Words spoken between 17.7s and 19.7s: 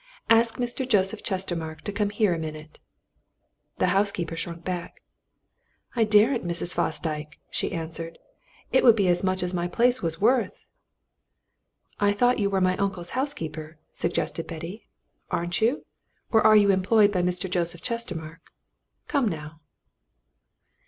Chestermarke? Come, now?"